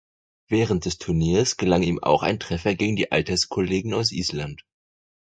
[0.47, 4.65] Während des Turniers gelang ihm auch ein Treffer gegen die Alterskollegen aus Island.